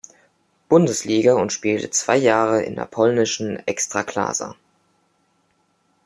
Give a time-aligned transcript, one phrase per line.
[0.67, 4.55] Bundesliga und spielte zwei Jahre in der polnischen Ekstraklasa.